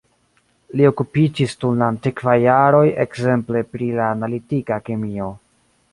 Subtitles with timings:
[0.79, 5.29] Li okupiĝis dum la aktivaj jaroj ekzemple pri la analitika kemio.